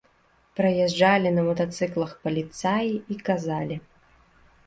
Праязджалі 0.59 1.33
на 1.35 1.41
матацыклах 1.49 2.11
паліцаі 2.23 2.91
і 3.17 3.17
казалі. 3.27 3.75